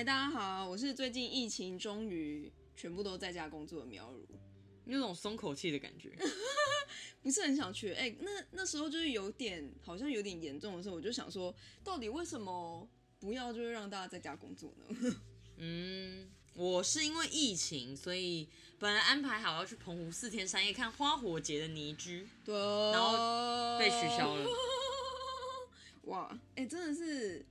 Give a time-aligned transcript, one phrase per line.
[0.00, 4.26] 嗨，大家好，我是最近疫情终于全部都在家工作的苗如，
[4.86, 6.10] 那种松口气的感觉。
[7.20, 7.92] 不是很想去。
[7.92, 11.54] 哎、那那时候就是有点好像有点严重的时候，我就想说，
[11.84, 12.88] 到底为什么
[13.18, 15.16] 不要就是让大家在家工作呢？
[15.60, 18.48] 嗯，我是因为疫情，所以
[18.78, 24.48] 本来安排好要去澎湖四天三夜看花火节的泥居，对，然后被取消了。
[26.08, 27.44] 哇，哎、真的是，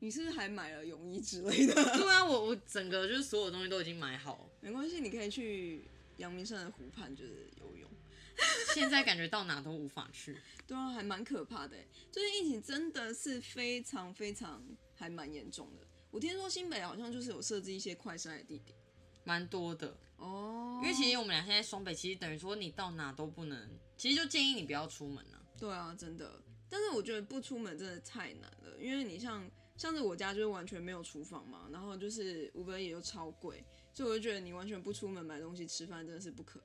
[0.00, 1.74] 你是不是还买了泳衣之类的？
[1.74, 5.84] 对啊，我我整个就是所有东西都已经买好，没关系，你可以去
[6.16, 7.88] 阳明山的湖畔就是游泳。
[8.74, 10.36] 现在感觉到哪都无法去。
[10.66, 11.86] 对啊，还蛮可怕的欸。
[12.10, 15.86] 最近疫情真的是非常非常还蛮严重的。
[16.10, 18.76] 我听说新北好像就是有设置一些快筛的地点
[19.24, 25.38] 蛮多的，哦因为其实我们俩现在双北，其实等于说你到哪都不能，其实就建议你不要出门啊。
[25.58, 26.40] 对啊，真的。
[26.70, 29.44] 但是我觉得不出门真的太难了，因为你像
[29.80, 33.64] 像是我家就是完全没有厨房嘛，然后就是五本也又超贵，
[33.94, 36.60] 所以我就觉得你完全不出门买东西吃饭真的是不可。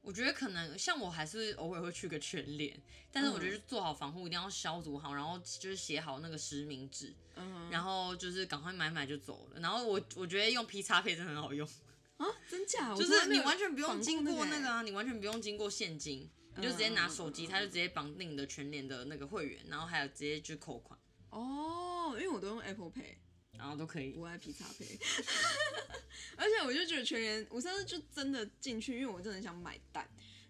[0.00, 2.74] 我觉得可能像我还是偶尔会去个全脸，
[3.12, 9.60] 但是我觉得做好防护一定要消毒好，然后就是写好那个实名制，嗯然后就是赶快买买就走了。
[9.60, 11.68] 然后我我觉得用 P 叉配真的很好用，
[12.16, 12.92] 啊，真假？
[12.96, 20.98] 我就是你完全不用经过那个啊，你完全不用经过现金，你就直接拿手机，它就直接绑定你的全联的那个会员，然后还有直接去扣款，
[21.38, 23.16] 哦，因为我都用 Apple Pay。
[23.56, 24.14] 然后都可以。
[24.16, 24.84] 我爱 P 叉配，
[26.36, 30.08] 而且我就觉得全联，我上次就真的进去，因为我真的想买蛋，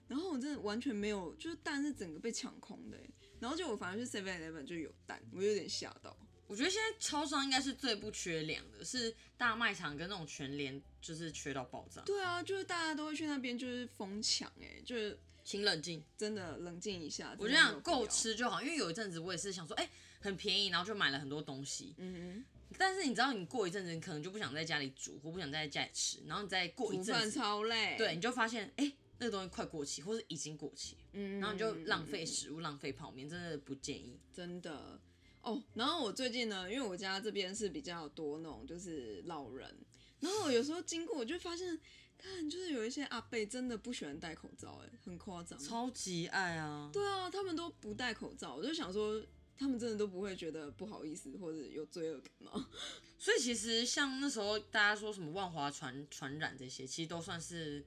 [0.09, 6.17] 然后我真的完全没有，就是蛋是整个被抢空的欸，然后就我反而去 Seven Eleven 就有蛋，我有点吓到。
[6.47, 12.01] 我觉得现在超商应该是最不缺粮的，是大卖场跟那种全联就是缺到爆炸。
[12.03, 17.37] 对啊，就是大家都会去那边就是疯抢，哎，就是请冷静，真的冷静一下。
[17.39, 19.89] 我就想够，吃就好，因为有一阵子我也是想说，哎、
[20.25, 21.94] 很便宜，然后就买了很多东西。
[21.98, 22.42] 嗯
[22.78, 27.94] 但是你知道，你过一阵子，你可能就不想在家里煮，或不想在家里吃，然后你再过一阵子，超累。
[27.97, 34.18] 对，，你就发现，哎、那个东西快过期，或是已经过期，嗯，然后你就浪费食物、浪费泡面，真的不建议。
[34.33, 34.98] 真的
[35.42, 35.63] 哦。
[35.74, 39.73] 然后我最近呢，因为我家这边是比较多那种就是老人，
[40.18, 41.79] 然后我有时候经过，我就发现，
[42.18, 45.57] 看就是有一些阿伯真的不喜欢戴口罩，哎，很夸张。
[45.61, 46.90] 超级爱啊！
[46.92, 49.23] 对啊，他们都不戴口罩，我就想说。
[49.59, 52.69] 他们真的都不会觉得不好意思或者有罪恶感吗？
[53.19, 57.83] 所以其实像那时候大家说什么万华传传染这些，其实都算是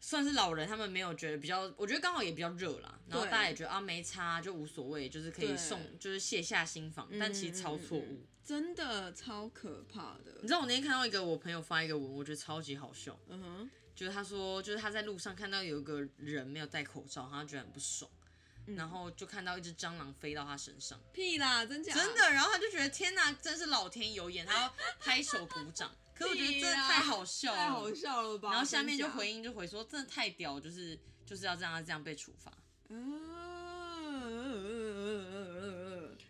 [0.00, 8.20] 算是老人他们没有觉得比较，我觉得刚好也比较热啦，然后大家也觉得啊没差就无所谓，就是可以送就是卸下心防，但其实超错误。
[8.42, 10.48] 真的超可怕的你。
[10.48, 18.10] 知道我那天看到一个我朋友发一个文，我觉得超级好笑，嗯哼，就是他说就是他在路上看到有一个人没有戴口罩，他觉得很不爽。
[18.76, 21.92] 然后就看到一只蟑螂飞到他身上，屁啦，真假？
[21.94, 25.90] 真的，然后他就觉得天哪，真是老天有眼，他要拍手鼓掌。
[26.14, 28.50] 可是我觉得真的太好笑了，太好笑了吧？
[28.50, 32.52] 然后下面就回应就回说，真的太屌，就是就是要这样这样被处罚。
[32.88, 33.30] 嗯，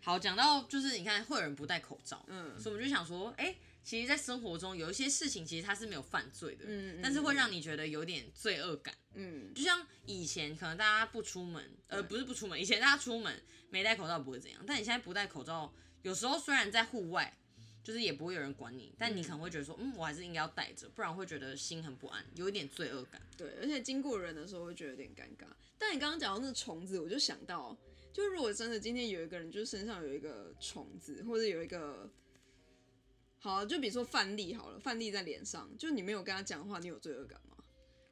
[0.03, 3.53] 好，讲到就是你看会有人不戴口罩，嗯所以我们就想说，哎、
[3.83, 8.95] 其实，在生活中有一些事情，其实它是没有犯罪的，嗯嗯但是会让你觉得有点罪恶感。
[9.15, 17.37] 嗯，就像以前可能大家不出门，呃，不是不出门，以前大家出门没戴口罩不会怎样，但你现在不戴口罩，有时候虽然在户外。
[17.83, 23.21] 就是也不会有人管你，但你可能会觉得说，嗯，我还是应该要戴着，不然会觉得心很不安，有一点罪恶感。
[23.39, 25.47] 对，而且经过人的时候会觉得有点尴尬。
[25.79, 27.75] 但你刚刚讲到那虫子，我就想到，
[28.13, 32.09] 就如果真的今天有一个人，就是身上有一个虫子，或者有一个，
[33.43, 37.57] 好，就比如说范例好了，范例在脸上，就你没有跟他讲话，你有罪恶感吗？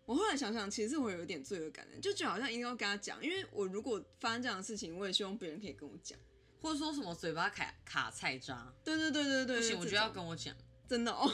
[0.07, 6.19] 我后来想想，其实我有一点罪恶感的，就就好像一定要跟他讲，因为我如果发生这样的事情，我也希望别人可以跟我讲。
[6.61, 10.57] 或者说什么嘴巴卡卡菜渣，对对对对对，不行，我觉得要跟我讲。
[10.89, 11.31] 真的哦。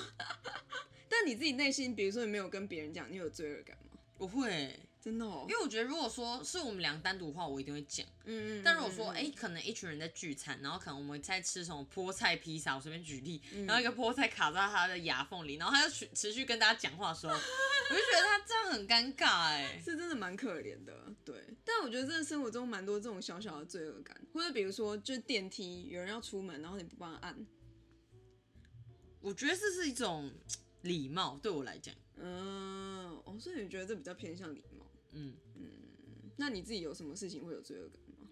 [1.09, 3.97] 但你自己内心，比如说你没有跟别人讲，你有罪恶感吗？
[4.19, 8.07] 我会，真的哦因，为我觉得如果说是我们俩单独的话，我一定会讲。
[8.25, 8.63] 嗯嗯。
[8.65, 21.37] 但如果说，嗯哎、可能一群人在聚餐，然后可能我们在吃什么菠菜披萨，我随便举例，嗯然后一个菠菜卡在他的牙缝里，然后他就持持续跟大家讲话的时候，我就觉得他这样很尴尬、哎，是真的蛮可怜的，对。
[21.67, 27.47] 但我觉得真的生活中蛮多这种小小的罪恶感，或者比如说，就是电梯有人要出门，然后你不帮他按，
[29.21, 30.33] 我觉得这是一种
[30.81, 34.84] 礼貌，对我来讲，嗯，哦，所以你觉得这比较偏向礼貌？
[35.15, 35.71] 嗯嗯，
[36.37, 38.29] 那你自己有什么事情会有罪恶感吗？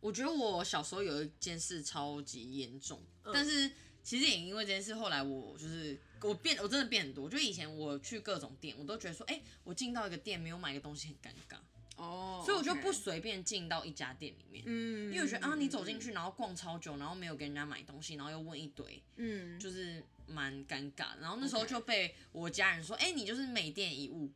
[0.00, 3.70] 我觉得我小时候有一件事超级严重，嗯但是
[4.02, 7.28] 其实也因为这件事，后来我就是我变，我真的变很多。
[7.28, 11.58] 就以前我去各种店，我都觉得说，哎、我进到一个店没有买个东西很尴尬，
[12.02, 14.64] 哦，所以我就不随便进到一家店里面。
[14.66, 21.20] 嗯，因为我觉得啊，你走进去，然后逛超久，然后没有跟人家买东西，然后又问一堆，嗯，就是蛮尴尬的。
[21.20, 24.30] 然后那时候就被我家人说，哎、你就是每店一物。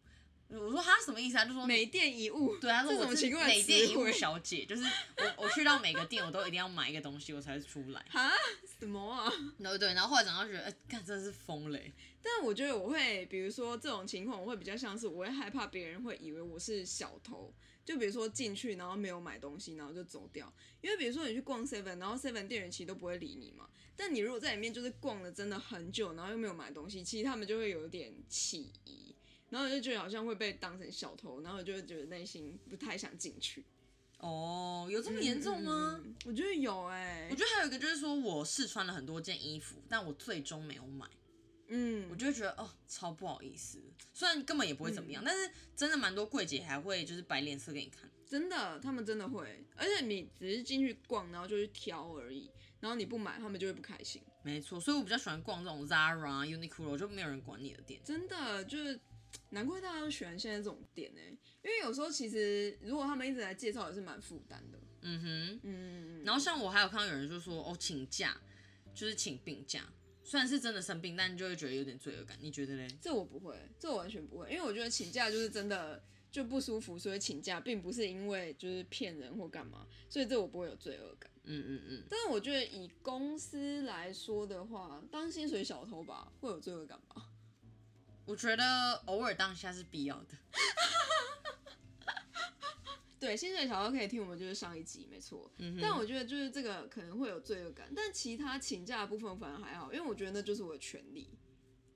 [0.49, 1.45] 我说他什么意思啊？
[1.45, 4.11] 就说每店一物，对，他说我是么奇怪的美店一物？
[4.11, 4.85] 小姐，就是
[5.17, 8.05] 我我去到每个店，我都一定要买一个东西，我才会出来。
[8.09, 8.31] 哈？
[8.79, 9.31] 什么啊？
[9.59, 11.93] 对对对，然后后来长大觉得，哎、干真的是疯嘞、
[12.23, 17.53] 但我觉得我会，比如说这种情况，我会比较像是我会害怕别人会以为我是小偷。
[17.85, 20.51] 就比如说进去然后没有买东西，然后就走掉。
[20.81, 23.69] 因为比如说你去逛 seven，然后 seven 店员其实都不会理你嘛。
[23.95, 29.15] 但你如果在里面就是逛了真的很久，然后又没有买东西，其实他们就会有一点起疑，
[29.55, 33.65] 然后就觉得好像会被当成小偷，然后就会觉得内心不太想进去。
[34.19, 36.01] 哦，有这么严重吗？
[36.05, 36.13] 嗯？
[36.25, 41.07] 我觉得有哎、我觉得还有一个就是说，我试穿了很多件衣服，但我最终没有买，
[41.69, 43.81] 嗯我就会觉得哦，超不好意思。
[44.13, 48.11] 虽然根本也不会怎么样，但是真的蛮多柜姐还会就是摆脸色给你看。
[48.27, 52.51] 真的，他们真的会，而且你只是进去逛，然后就去挑而已，
[52.81, 54.21] 然后你不买，他们就会不开心。
[54.43, 58.01] 没错，所以我比较喜欢逛这种 Zara、Uniqlo，就没有人管你的店。
[58.05, 58.99] 真的就是，
[59.51, 61.21] 难怪大家都喜欢现在这种店呢、
[61.63, 64.79] 因为有时候其实如果他们一直来介绍，也是蛮负担的。
[65.03, 68.41] 嗯哼，嗯，然后像我还有看到有人就说哦，请假
[68.95, 69.87] 就是请病假，
[70.23, 72.37] 虽然是真的生病，但就会觉得有点罪恶感。
[72.41, 72.89] 你觉得嘞？
[73.01, 76.03] 这我不会，这我完全不会，因为我觉得请假就是真的
[76.33, 81.31] 就不舒服，所以请假，并不是因为就是骗人或干嘛，所以这我不会有罪恶感。
[81.45, 87.31] 嗯嗯嗯，但是我觉得以公司来说的话，当薪水小偷吧，会有罪恶感吧？
[88.27, 90.35] 我觉得偶尔当下是必要的。
[93.21, 95.51] 对，薪水小偷可以听我们就是上一集，没错。
[95.57, 101.31] 嗯哼但我觉得就是这个可能会有罪恶感，但其他请假的部分反而还好，因为我觉得那就是我的权利。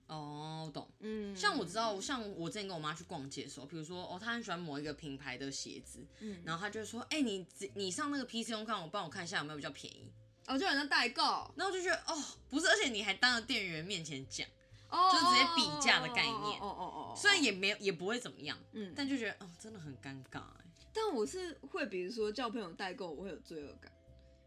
[0.06, 0.90] 哦，我懂。
[1.00, 10.10] 嗯，像我知道，像我之前跟我妈去逛街的时候，比如说哦，她很喜欢某一个品牌的鞋子，嗯然后她就说，哎、你只你上那个 PC 用看，我帮我看一下有没有比较便宜。
[10.46, 11.22] 哦，就好像代购，
[11.56, 14.48] 然后我就觉得哦，不是，而且你还当着店员面前讲，
[14.90, 20.64] 哦，就直接比价的概念哦哦哦，虽然也没有也不会怎么样，嗯，但就觉得哦，真的很尴尬哎。
[20.92, 23.92] 但我是会，比如说叫朋友代购，我会有罪恶感，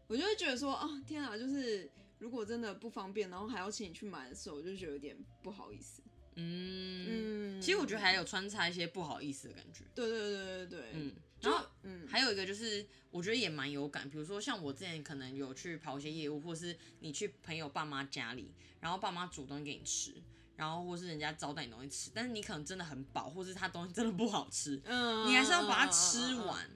[0.06, 6.02] 我就会觉得说，哦，天啊，就是如果真的不方便，然后还要请你去买的时候，我就觉得有点不好意思。
[6.34, 9.84] 嗯，嗯，其实我觉得还有穿插一些不好意思的感觉。
[9.94, 14.08] 对对对对对，嗯，然后嗯，还有一个就是，我觉得也蛮有感。
[14.08, 18.50] 比如说，像我之前可能有去跑一些业务，或是你去朋友爸妈家里，
[18.80, 20.14] 然后爸妈煮东西给你吃，
[20.56, 26.70] 然后或是人家招待你东西吃，但是你可能真的很饱，或是他东西真的不好吃，嗯，你还是要把它吃完，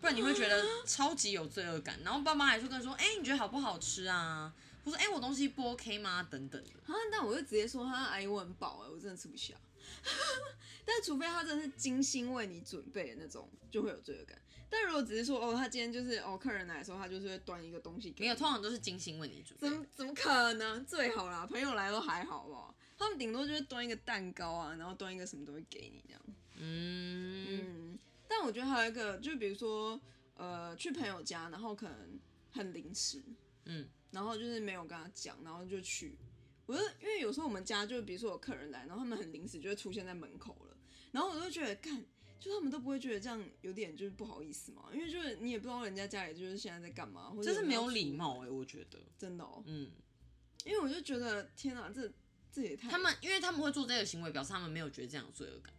[0.00, 1.98] 不然你会觉得超级有罪恶感。
[2.04, 4.52] 然后爸妈还会跟你说，哎、你觉得好不好吃啊？
[4.84, 6.26] 或者哎、我东西不 OK 吗？
[6.30, 6.70] 等等的。
[6.92, 9.54] 啊，但我就直接说他阿姨我很饱哎，我真的吃不下。
[10.84, 14.40] 但除非他真的是精心为你准备的那种，就会有罪恶感。
[14.70, 19.76] 但如果只是说哦，他今天就是哦，客人来的时候，他就是会端一个东西给你，没有，通常都是精心为你准备怎。
[19.76, 20.84] 么怎么可能？
[20.84, 22.74] 最好啦，朋友来都还好吧。
[22.98, 26.22] 他们顶多就是端一个蛋糕啊，然后端一个什么东西给你这样。
[26.56, 29.98] 嗯，嗯，但我觉得还有一个，就比如说
[30.34, 32.18] 呃，去朋友家，然后可能
[32.50, 33.22] 很临时，
[33.66, 36.18] 嗯，然后就是没有跟他讲，然后就去。
[36.66, 40.76] 我就因为有时候我们家就比如说有客人来，然后他们很临时就会出现在门口了，
[41.12, 42.04] 然后我就觉得干，
[42.38, 48.98] 就他们都不会觉得这样有点就是不好意思嘛，因为就是你也不知道人家家里就是现在在干嘛，或者这是没有有礼貌哎、我觉得。
[49.16, 49.90] 真的哦，嗯，
[50.66, 52.12] 因为我就觉得天哪，这
[52.52, 55.72] 这也太他们因为他们会做这个行为，表示他们没有觉得这样有罪恶感。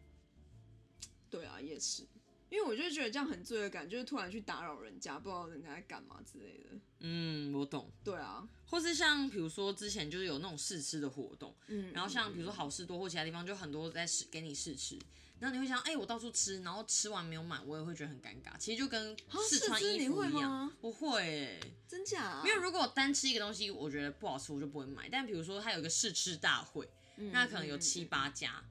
[1.30, 2.04] 对啊，也是，
[2.50, 6.80] 因为我就觉得这样很罪恶感，就是突然去打扰人家，不知道人家在干嘛之类的。
[7.00, 7.92] 嗯，我懂。
[8.04, 14.98] 对啊，或是像比如说之前就是有那种试吃的活动，嗯，然后像比如说好事多或其他地方就很多在试给你试吃，
[15.40, 18.58] 然后你会想，哎、我到处吃，然后吃完没有买，我也会觉得很尴尬。
[18.58, 22.44] 其实就跟啊试穿衣服一样吗，我会、欸，真假、啊？
[22.46, 25.08] 因为如果我单吃一个东西，我觉得不好吃，我就不会买。
[25.10, 28.64] 但比如说它有一个试吃大会，嗯那可能有七八家，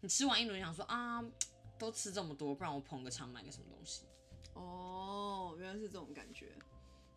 [0.00, 1.22] 你吃完一轮想说啊，
[1.78, 4.02] 都吃这么多，不然我捧个场买个什么东西。
[4.54, 6.52] 哦，原来是这种感觉。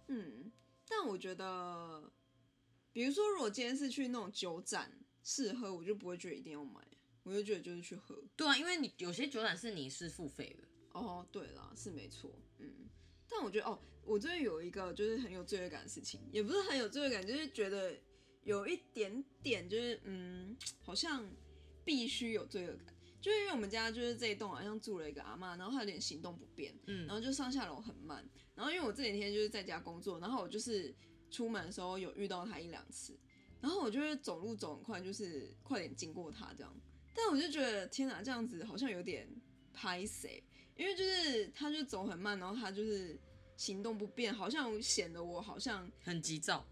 [0.07, 0.51] 嗯，
[0.87, 2.11] 但我觉得，
[2.91, 4.91] 比如说，如果今天是去那种酒展
[5.23, 6.81] 试喝，我就不会觉得一定要买，
[7.23, 8.21] 我就觉得就是去喝。
[8.35, 12.87] 对啊，因为你有些酒展是你是付费的，哦，对啦，是没错，嗯。
[13.29, 17.95] 但我觉得哦，我这边有一个就是很有罪恶感的事情，也不是很有罪恶感，就是觉得
[18.43, 21.25] 有一点点就是嗯，好像
[21.85, 22.93] 必须有罪恶感。
[23.21, 28.27] 就是因为我们家就是这一栋好像住了一个阿嬷，然后她有点行动不便，嗯然后就上下楼很慢。
[28.55, 30.93] 然后因为我这几天就是在家工作，然后我就是
[31.29, 33.15] 出门的时候有遇到她一两次，
[33.61, 36.81] 然后我就会走路走很快，就是快点经过她这样。
[37.13, 39.27] 但我就觉得天哪，这样子好像有点
[39.73, 40.43] 拍谁，
[40.75, 43.19] 因为就是他就走很慢，然后他就是
[43.57, 46.65] 行动不便，好像显得我好像很急躁。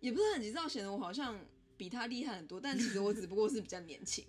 [0.00, 1.44] 也不是很急躁，显得我好像
[1.76, 4.24] 比他厉害很多，但其实我只不过是比较年轻，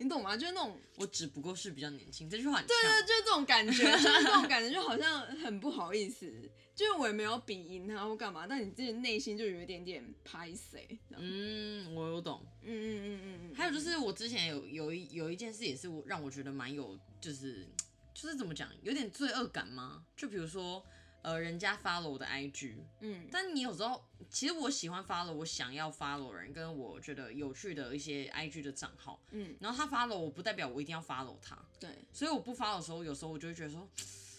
[0.00, 0.34] 你懂吗？
[0.34, 2.74] 就是那种，我只不过是比较年轻，这句话很对。
[2.82, 6.32] 对，就是这种感觉，就是这种感觉，就好像很不好意思，
[6.74, 12.42] 就是我也没有比赢他或干嘛，但你自己内心就有一点点拍谁，嗯，我有懂。
[12.62, 17.68] 嗯嗯嗯嗯嗯，还有就是我之前有有一有一件事也是我让我觉得蛮有就是
[18.14, 20.02] 就是怎么讲，有点罪恶感吗？
[20.16, 20.82] 就比如说
[21.22, 23.28] 呃，人家 follow 我的 IG，嗯。
[23.30, 33.88] 但你有时候其实我喜欢 follow 我想要 follow 人，跟我觉得有趣的一些 IG 的账号，嗯，然后他 follow 我不代表我一定要 follow 他，对，所以我不 follow 的时候，有时候我就会觉得说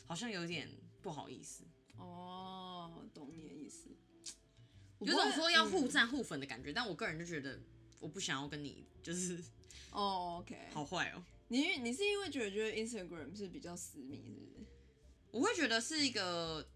[0.08, 0.70] 好像有点
[1.02, 1.64] 不好意思，
[1.98, 3.90] 哦，懂你的意思，
[4.98, 7.60] 我有种说要互嗯赞互粉的感觉，但我个人就觉得
[8.00, 9.38] 我不想要跟你就是
[9.92, 11.24] 哦，OK，好坏哦。
[11.48, 14.61] 你你是因为觉得觉得 Instagram 是比较私密，是不是？
[15.32, 16.68] 我会觉得是一个，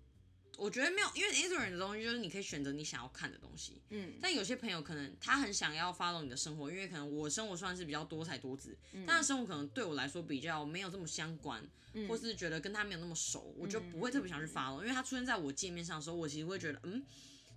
[0.57, 3.81] 我觉得没有，因为 Instagram 的东西就是你可以选择你想要看的东西。
[3.89, 11.61] 嗯但有些朋友可能他很想要 follow 你的生活，因为可能我生活算是比较多才多姿，嗯但他生活可能对我来说比较没有这么相关，
[11.93, 17.03] 嗯或是觉得跟他没有那么熟，我就不会特别想去 follow，因为他出现在我界面上的时候，我其实会觉得，嗯，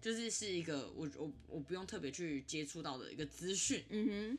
[0.02, 3.84] 就是是一个我我我不用特别去接触到的一个资讯。
[3.90, 4.38] 嗯哼，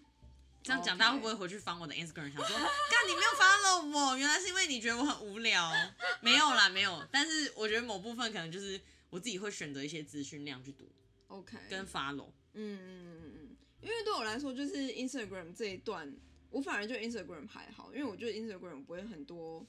[0.69, 2.45] 这样讲大家会不会回去翻我的 Instagram，想说，
[2.91, 5.67] 干你没有 follow 我，原来是因为你觉得我很无聊？
[6.21, 7.03] 没有啦，没有。
[7.11, 10.88] 但是我觉得某部分可能就是我自己会选择一些资讯量去读
[11.29, 12.27] ，OK，跟 follow。
[12.53, 16.15] 嗯嗯嗯嗯，因为对我来说，就是 Instagram 这一段，
[16.51, 19.65] 我反而觉得 Instagram 还好，因为我觉得 Instagram 不会很多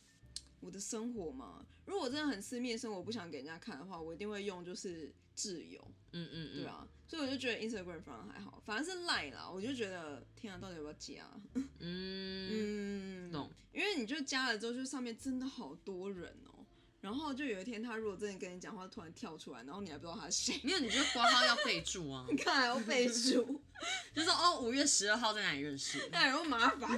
[0.60, 1.64] 我的生活嘛。
[1.86, 5.80] 如果我真的很私密的生活，我不想给人家看的话，我一定会用就是挚友，
[6.12, 11.24] 嗯嗯嗯，对啊，所以我就觉得 Instagram 反而还好，反而是 Line 啦，我就觉得天啊，到底要不要加？
[11.54, 11.68] 嗯，
[13.30, 13.50] 嗯，懂。
[13.72, 16.66] 因为你就加了之后，就上面真的好多人哦。
[17.00, 23.62] 然后就有一天，他如果真的跟你讲话，突然跳出来，然后你还不知道他是谁，没有，你就挂号要备注啊，你 看还要备注，
[24.14, 26.06] 就说哦，五月十二号在哪里认识。
[26.12, 26.90] 那有麻烦。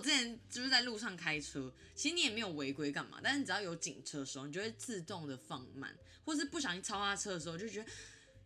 [0.00, 7.90] 之前就是在路上开车，其实你也没有违规干嘛，但是你只要有警车的时候，你就会自动的放慢，或是不小心超他车的时候，就觉得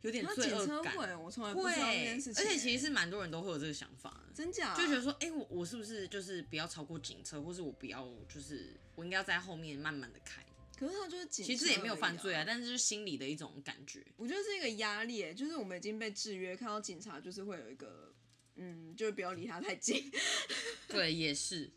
[0.02, 1.22] 有点他罪恶感。
[1.22, 2.44] 我从来不会，知道这件事情。
[2.44, 10.44] 而且其实是蛮多人都会有这个想法，真假就觉得说，哎、我我是不是就是不要超过警车，或是我不要就是我应该要在后面慢慢的开。
[10.76, 12.42] 可是他就是警，其实也没有犯罪啊，。
[12.44, 14.04] 但是就是心里的一种感觉。
[14.16, 18.12] 我觉得是一个压力耶，就是我们已经被制约，看到警察就是会有一个，
[18.56, 20.10] 嗯，就是不要离他太近。
[20.88, 21.70] 对，也是。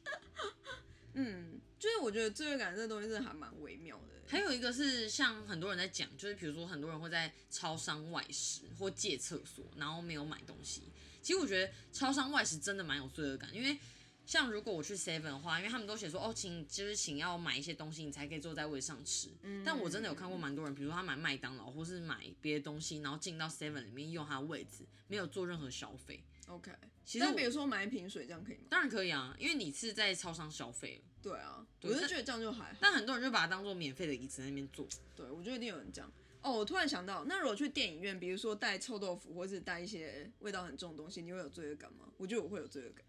[1.13, 4.15] 嗯，就是我觉得罪恶感这东西真的还蛮微妙的。
[4.27, 10.84] 还有一个是像很多人在讲，就是比如说很多人会在超商外食或借厕所，然后没有买东西。
[11.22, 13.77] 其实我觉得超商外食真的蛮有罪恶感，因为
[14.25, 19.29] 像如果我去 Seven 的话，因为他们都写说哦，请就是请要买一些东西，你才可以坐在位上吃。
[19.65, 26.22] 但我真的有看过蛮多人，比如说他买麦当劳或是买别的东西，然后进到 Seven 里面用他的位置，没有做任何消费。
[26.48, 26.72] OK，
[27.06, 28.63] 其实但比如说买一瓶水这样可以吗？
[28.70, 32.77] 当然可以啊，因为你是在超商消费了，对啊，对我就觉得这样就还好。
[32.80, 34.88] 但很多人就把它当做免费的椅子在那边坐。
[35.16, 36.12] 对，我觉得一定有人这样。
[36.42, 42.06] 哦，我突然想到，那如果去电影院，比如说带臭豆腐，或是带一些味道很重的东西，你会有罪恶感吗？
[42.18, 43.04] 我觉得我会有罪恶感，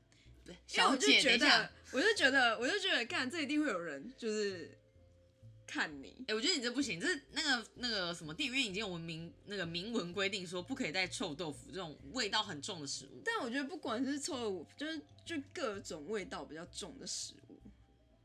[0.45, 4.77] 对，因为我就觉得，，我就觉得，我就觉得，干，这一定会有人就是
[5.69, 6.25] 看你。
[6.27, 13.21] 哎、我觉得你这不行，这那个那个什么电影院已经有文明那个明文规定说不可以带臭豆腐这种味道很重的食物。
[13.23, 17.61] 但我觉得不管是臭豆腐，就是就各种味道比较重的食物，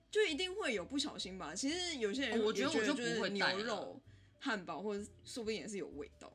[0.10, 1.54] 就一定会有不小心吧。
[1.54, 4.02] 其实有些人哦我觉得我就就是不会带了牛肉、
[4.40, 6.32] 汉堡，或者说不定也是有味道。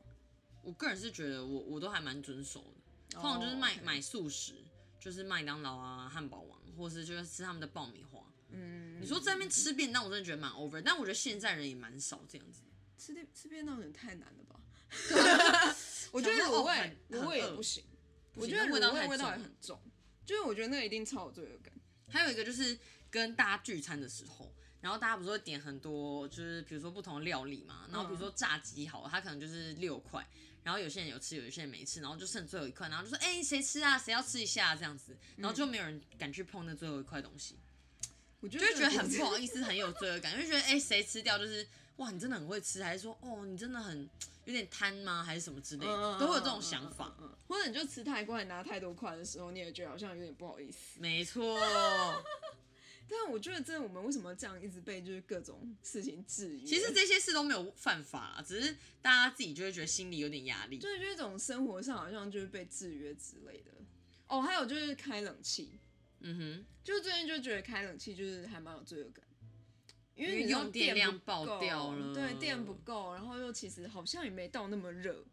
[0.62, 4.52] 我个人是觉得我我都还蛮遵守的，通常就是哦买、，OK 买素食，
[5.00, 8.20] 就是麦当劳啊、汉堡王，或是就是吃他们的爆米花。
[8.50, 12.62] 嗯，你说在那边吃便当，我真的觉得蛮 over，但我觉得现在人也蛮少这样子。
[12.98, 14.60] 吃便吃便当有点太难了吧？
[16.10, 17.84] 我觉得卤味卤味也不行，
[18.34, 19.80] 我觉得卤味味道也很重，
[20.24, 21.72] 就是我觉得那个一定超有罪恶感。
[22.08, 22.76] 还有一个就是
[23.10, 30.26] 跟大家聚餐的时候，然后大家不是会点很多，就是比如说不同的料理嘛，然后比如说炸鸡好了，它可能就是六块，
[30.64, 37.58] 然后有些人有吃，有些人没吃，然后就剩最后一块，然后就说哎谁、吃啊，谁要吃一下、这样子，然后就没有人敢去碰那最后一块东西，
[38.40, 39.36] 我就会觉得很不好。
[39.38, 41.66] 意思， 很有罪恶感，就觉得哎谁、吃掉就是
[41.96, 44.08] 哇你真的很会吃，还是说哦你真的很
[44.44, 47.14] 有点贪吗，还是什么之类的，嗯都会有这种想法。
[47.46, 50.98] 或者你就吃太快，拿太多块的时候，你也觉得好像有点不好意思。
[51.00, 51.58] 没错，
[53.10, 56.66] 但我觉得，真的我们为什么这样一直被就是各种事情制约？
[56.66, 60.78] 其实这些事都没有犯法啦，只是大家自己就会觉得心里有点压力。
[60.78, 63.72] 就是就是一种生活上好像就是被制约之类的。
[64.26, 65.78] 哦，还有就是开冷气，
[66.20, 66.66] 嗯哼。
[66.84, 69.22] 就是最近就觉得开冷气就是还蛮有罪恶感，
[70.14, 75.24] 因因为用电量爆掉了对，电不够，然后又其实好像也没到那么热。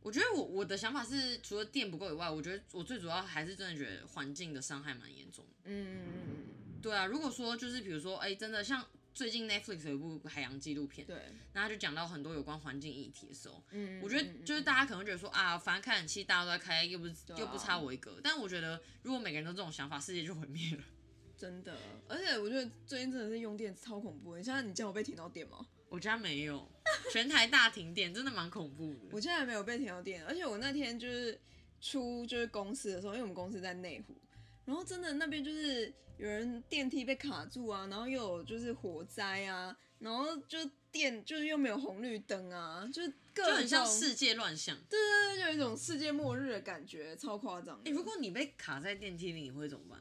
[0.00, 5.52] 我觉得我我的想法是，除了电不够以外，我觉得我最主要还是真的觉得环境的伤害蛮严重的。
[5.64, 11.16] 嗯嗯嗯对啊，如果说就是比如说，哎、真的像最近 Netflix 有一部海洋纪录片，对，
[11.52, 18.20] 那他就讲到很多有关环境议题的时候，嗯，我觉得就是大家可能会觉得说啊，反正开冷气大家都在开，又不是、啊又不差我一个。
[18.22, 20.82] 但我觉得如果每个人都这种想法，世界就毁灭了。
[21.38, 21.76] 真的，
[22.08, 24.38] 而且我觉得最近真的是用电超恐怖的。
[24.38, 25.66] 你现在你家有被停到电吗？
[25.88, 26.68] 我家没有，
[27.12, 29.10] 全台大停电，真的蛮恐怖的。
[29.12, 31.38] 我现在还没有被停到电，而且我那天就是
[31.80, 34.16] 出就是公司的时候，因为我们公司在内湖，
[34.64, 40.58] 然后真的那边就是有人电梯被卡住啊，然后又有就是火灾啊，然后就
[40.90, 44.76] 电就是又没有红绿灯啊，就是各就很像世界乱象。
[44.88, 47.90] 对对对，就有一种世界末日的感觉，超夸张的。
[47.90, 50.00] 哎、如果你被卡在电梯里，你会怎么办？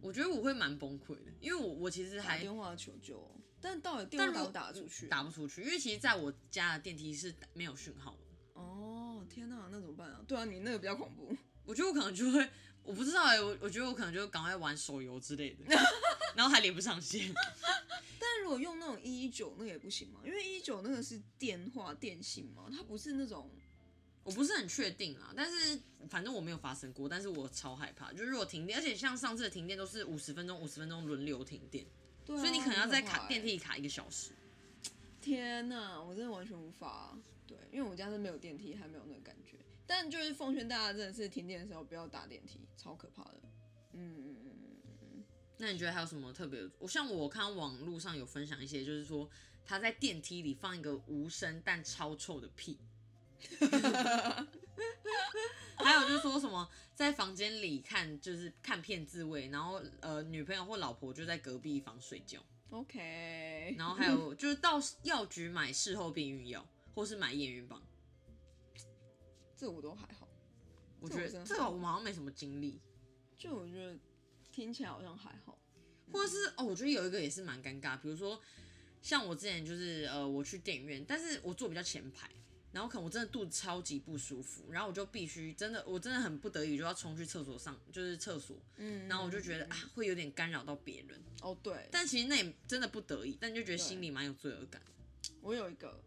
[0.00, 3.24] 我觉得我会蛮崩溃的，因为我我其实还打电话求救，
[3.60, 5.06] 但到底电话打不打出去？
[5.06, 8.60] 打不出去，因为其实在我家的电梯是没有讯号的。
[8.60, 10.20] 哦，天哪，那怎么办啊？
[10.26, 11.34] 对啊，你那个比较恐怖。
[11.64, 12.48] 我觉得我可能就会，
[12.82, 15.64] 我不知道哎、我我觉得我可能就赶快玩手游之类的，
[16.34, 17.32] 然后还连不上线。
[18.18, 20.20] 但如果用那种一一九那个也不行吗？
[20.24, 23.50] 因为一一九那个是电话电信嘛，它不是那种
[24.24, 31.84] 我不是很确定啊，但是反正我没有发生过，但是我超害怕，就是如果停电，而且像上次的停电都是五十分钟、五十分钟轮流停电，
[32.26, 34.30] 所以你可能要在卡电梯里卡一个小时。
[35.20, 37.16] 天呐，我真的完全无法。
[37.46, 39.56] 对，因为我家是没有电梯，还没有那个感觉。
[39.86, 43.40] 但就是奉劝大家，真的是停电的时候不要搭电梯，超可怕的。
[43.92, 45.24] 嗯嗯嗯。
[45.58, 46.70] 那你觉得还有什么特别的？
[46.78, 49.28] 我像我看网络上有分享一些，就是说
[49.64, 52.78] 他在电梯里放一个无声但超臭的屁，
[55.76, 63.76] 还有就是说什么在房间里看就是看片自慰，然后呃女朋友或老婆就在隔壁房睡觉，OK。
[63.78, 67.80] 然后还有就是到药局买事后避孕药，或是买验孕棒。
[69.62, 70.28] 这我都还好，
[70.98, 72.80] 我觉得这个我好像没什么经历，
[73.38, 73.96] 就我觉得
[74.50, 75.56] 听起来好像还好。
[76.12, 78.40] 或者是哦，我觉得有一个也是蛮尴尬，比如说
[79.00, 82.28] 像我之前就是呃，我去电影院，但是我坐比较前排，
[82.72, 94.82] 然后可能我真的肚子超级不舒服，然后我就必须真的我真的很不得已就要冲去厕所上，就是厕所，嗯，然后我就觉得啊会有点干扰到别人，哦对，但其实那也真的不得已，但你就觉得心里蛮有罪恶感。
[95.40, 96.02] 我有一个，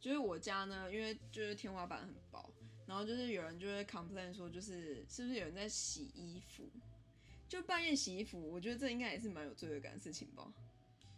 [0.00, 2.52] 就是我家呢，因为就是天花板很薄，
[2.92, 6.68] 然后就是有人就会 complain 说，就是是不是有人在洗衣服，
[7.48, 10.52] 就半夜洗衣服，我觉得这应该也是蛮有罪恶感的事情吧。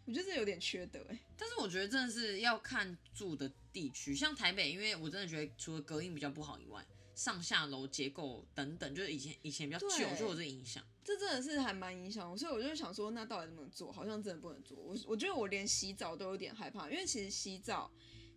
[0.05, 10.81] 我觉得这有点缺德哎、但是我觉得真的是要看住的地区，像台北，因为我真的觉得除了隔音比较不好以外，上下楼结构等等，就是以前以前比较旧对就有这影响。
[11.03, 13.91] 这真的是还蛮影响我，所以我就想说，那到底能不能做？
[13.91, 14.79] 好像真的不能做。
[14.79, 17.91] 我我觉得我连洗澡都有点害怕，因为其实洗澡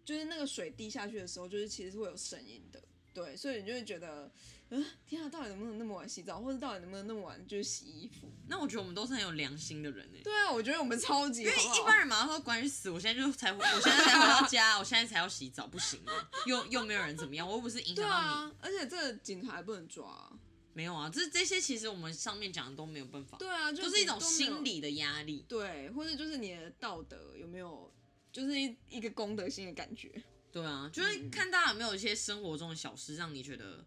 [0.03, 2.81] 就是那个水滴下去的时候，就是其实是会有声音的，
[3.17, 4.31] 对，所以你就会觉得，
[4.69, 8.31] 嗯、天啊，到底能不能那么晚洗澡，或者到底能不能那么晚就是洗衣服？
[8.47, 16.13] 那我觉得我们都是很有良心的人呢、对啊，我觉得我们超级，因为好不好一般人马上说关于死，我现在就才回，我现在才回到家，我现在才要洗澡，不行吗？
[16.45, 20.31] 又又没有人怎么样，我又不是影对响到你，啊，而且这个警察还不能抓啊、
[20.73, 25.43] 没有啊，这这些其实我们上面讲的都没有办法，对啊，就就是一种心理的压力。
[25.49, 27.91] 对，或者就是你的道德有没有，
[28.31, 30.11] 就是一一个公德心的感觉。
[30.57, 33.85] 对啊，就是看大家有没有一些生活中的小事，让你觉得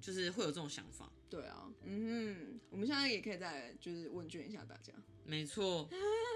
[0.00, 1.08] 就是会有这种想法。
[1.30, 4.92] 对啊，嗯哼，我们现在也可以再就是问卷一下大家。
[5.24, 5.88] 没错，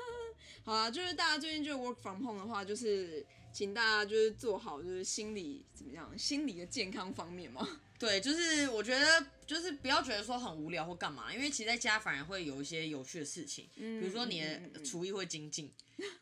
[0.63, 7.69] 好啊，就是大家最近就 work from home 的话，就是请大家就是做好就是心理怎么样，心理的健康方面嘛。
[7.99, 15.73] 对，就是我觉得就是不要觉得说很无聊或干嘛，因为其实在家反而会有一些有趣的事情，嗯比如说你的厨艺会精进，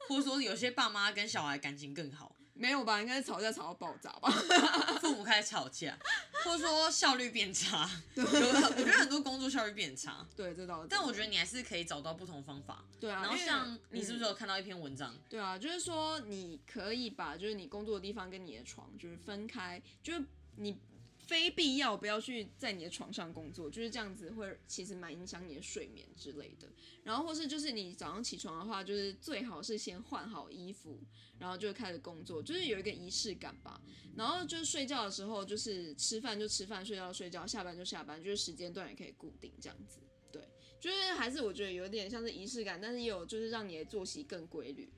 [0.08, 3.00] 或者说有些爸妈跟小孩感情更好，没有吧？
[3.00, 4.30] 应该是吵架吵到爆炸吧？
[5.02, 5.98] 父母开始吵架，
[6.44, 7.90] 或者说效率变差。
[8.14, 10.88] 对我觉得很多工作效率变差，对，这倒是。
[10.88, 12.84] 但我觉得你还是可以找到不同方法。
[13.00, 15.14] 对啊，然后像你是不是嗯有看到一篇文章？
[15.28, 20.24] 对啊，就是说你可以把就是你工作的地方跟你的床就是分开，就是
[20.56, 20.78] 你
[21.26, 26.68] 非必要不要去在你的床上工作，就是这样子会其实蛮影响你的睡眠之类的。
[27.02, 31.00] 然后或是就是你早上起床的话，就是最好是先换好衣服，
[31.38, 33.80] 然后就开始工作，就是有一个仪式感吧。
[34.16, 39.98] 然后就是睡觉的时候，就是吃饭就吃饭，睡觉睡觉，下班就下班，就是时间段也可以固定这样子。
[40.30, 40.42] 对，
[40.78, 44.92] 就是还是我觉得有点像是仪式感，但是也有就是让你的作息更规律。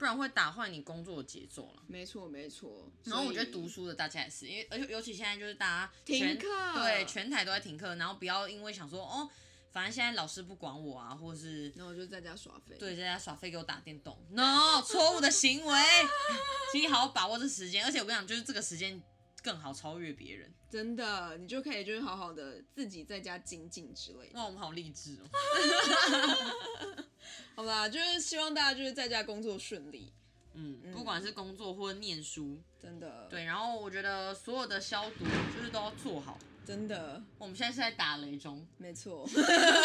[0.00, 1.82] 对，不然会打坏你工作的节奏了。
[1.86, 2.90] 没错没错。
[3.04, 9.28] 然后我觉得读书的大家也是，因为而且尤其现在就是大家停全课对全台都在停课，然后不要因为想说哦
[9.70, 12.76] 反正现在老师不管我啊，或是那我就在家耍废。
[12.78, 15.82] 对在家耍废给我打电动，no 错误的行为，
[16.72, 19.00] 请你好好把握这时间，而且我跟你讲，就是这个时间
[19.42, 20.52] 更好超越别人。
[20.68, 24.38] 真的，你就可以就是好好的自己在家精进之类的。
[24.38, 25.30] 哇，我们好励志哦。
[27.88, 30.12] 就是希望大家就是在家工作顺利，
[30.54, 33.26] 嗯，不管是工作或者念书，真的。
[33.30, 35.24] 对，然后我觉得所有的消毒
[35.56, 36.38] 就是都要做好。
[36.62, 39.28] 真的，我们现在是在打雷中，没错。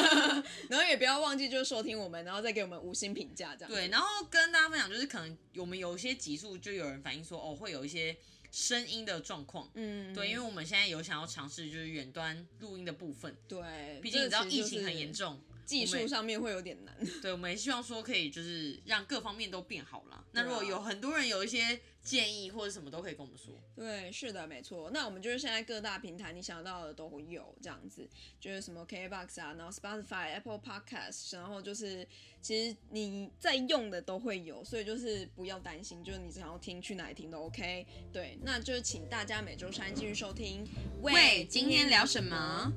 [0.70, 3.72] 然后也不要忘记就是收听我们，然后再给我们五星评价这样。
[3.72, 8.16] 对，然后跟大家分享就是可能我们有一些集数就有人反映说哦会有一些
[8.52, 16.96] 声音的状况，嗯，对，因为我们现在有想要尝试就是远端录音的部分，对，毕竟你知道疫情很严，重，技术上面会有点难。
[17.22, 20.24] 对，我们也希望说可以就是让各方面都变好啦。
[20.34, 23.54] 那如果有很多人有一些建议或者什么都可以跟我们说。
[23.76, 24.92] 对，是的，没错。
[24.92, 28.08] 那我们就是现在各大平台你想到的都会有这样子，
[28.40, 32.08] 就是什么 KBox 啊，然后 Spotify、Apple Podcast，然后就是
[32.42, 37.86] 其实你在用的都会有，所以就是不要担心，就是你想要听去哪里听都 OK。
[38.14, 40.66] 对，那就是请大家每周三继续收听。
[41.02, 42.72] 喂今天聊什么？